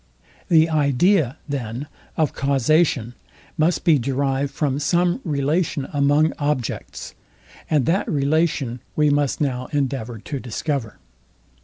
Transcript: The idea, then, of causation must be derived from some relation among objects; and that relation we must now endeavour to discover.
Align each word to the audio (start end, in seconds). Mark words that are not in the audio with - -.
The 0.49 0.67
idea, 0.67 1.37
then, 1.47 1.85
of 2.17 2.33
causation 2.33 3.13
must 3.55 3.83
be 3.83 3.99
derived 3.99 4.49
from 4.51 4.79
some 4.79 5.21
relation 5.23 5.87
among 5.93 6.33
objects; 6.39 7.13
and 7.69 7.85
that 7.85 8.09
relation 8.11 8.79
we 8.95 9.11
must 9.11 9.39
now 9.39 9.67
endeavour 9.67 10.17
to 10.17 10.39
discover. 10.39 10.97